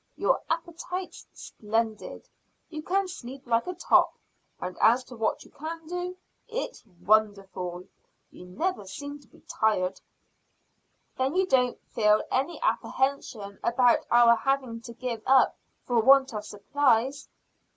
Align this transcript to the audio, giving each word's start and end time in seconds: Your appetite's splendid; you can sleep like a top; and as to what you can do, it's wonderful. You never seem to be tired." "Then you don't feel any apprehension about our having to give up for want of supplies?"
Your 0.17 0.41
appetite's 0.49 1.27
splendid; 1.35 2.27
you 2.71 2.81
can 2.81 3.07
sleep 3.07 3.45
like 3.45 3.67
a 3.67 3.75
top; 3.75 4.17
and 4.59 4.75
as 4.81 5.03
to 5.03 5.15
what 5.15 5.43
you 5.45 5.51
can 5.51 5.85
do, 5.85 6.17
it's 6.47 6.83
wonderful. 7.05 7.83
You 8.31 8.47
never 8.47 8.87
seem 8.87 9.19
to 9.19 9.27
be 9.27 9.41
tired." 9.47 10.01
"Then 11.19 11.35
you 11.35 11.45
don't 11.45 11.79
feel 11.89 12.23
any 12.31 12.59
apprehension 12.63 13.59
about 13.63 14.07
our 14.09 14.35
having 14.37 14.81
to 14.81 14.93
give 14.93 15.21
up 15.27 15.55
for 15.85 16.01
want 16.01 16.33
of 16.33 16.45
supplies?" 16.47 17.29